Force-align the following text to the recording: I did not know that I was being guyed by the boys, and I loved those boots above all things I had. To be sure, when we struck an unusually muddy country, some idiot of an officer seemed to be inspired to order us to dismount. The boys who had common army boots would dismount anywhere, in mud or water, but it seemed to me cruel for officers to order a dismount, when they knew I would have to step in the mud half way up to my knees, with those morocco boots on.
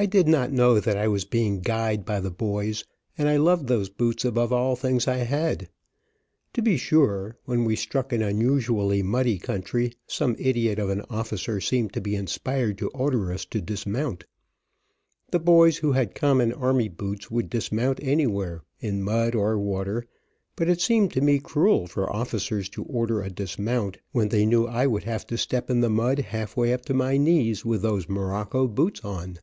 I 0.00 0.06
did 0.06 0.28
not 0.28 0.52
know 0.52 0.78
that 0.78 0.96
I 0.96 1.08
was 1.08 1.24
being 1.24 1.58
guyed 1.58 2.04
by 2.04 2.20
the 2.20 2.30
boys, 2.30 2.84
and 3.16 3.28
I 3.28 3.36
loved 3.36 3.66
those 3.66 3.88
boots 3.88 4.24
above 4.24 4.52
all 4.52 4.76
things 4.76 5.08
I 5.08 5.16
had. 5.16 5.68
To 6.52 6.62
be 6.62 6.76
sure, 6.76 7.36
when 7.46 7.64
we 7.64 7.74
struck 7.74 8.12
an 8.12 8.22
unusually 8.22 9.02
muddy 9.02 9.40
country, 9.40 9.92
some 10.06 10.36
idiot 10.38 10.78
of 10.78 10.88
an 10.90 11.02
officer 11.10 11.60
seemed 11.60 11.92
to 11.94 12.00
be 12.00 12.14
inspired 12.14 12.78
to 12.78 12.90
order 12.90 13.32
us 13.32 13.44
to 13.46 13.60
dismount. 13.60 14.24
The 15.32 15.40
boys 15.40 15.78
who 15.78 15.90
had 15.90 16.14
common 16.14 16.52
army 16.52 16.88
boots 16.88 17.28
would 17.32 17.50
dismount 17.50 17.98
anywhere, 18.00 18.62
in 18.78 19.02
mud 19.02 19.34
or 19.34 19.58
water, 19.58 20.06
but 20.54 20.68
it 20.68 20.80
seemed 20.80 21.10
to 21.14 21.20
me 21.20 21.40
cruel 21.40 21.88
for 21.88 22.08
officers 22.08 22.68
to 22.68 22.84
order 22.84 23.20
a 23.20 23.30
dismount, 23.30 23.98
when 24.12 24.28
they 24.28 24.46
knew 24.46 24.64
I 24.64 24.86
would 24.86 25.02
have 25.02 25.26
to 25.26 25.36
step 25.36 25.68
in 25.68 25.80
the 25.80 25.90
mud 25.90 26.20
half 26.20 26.56
way 26.56 26.72
up 26.72 26.84
to 26.86 26.94
my 26.94 27.16
knees, 27.16 27.64
with 27.64 27.82
those 27.82 28.08
morocco 28.08 28.68
boots 28.68 29.00
on. 29.04 29.40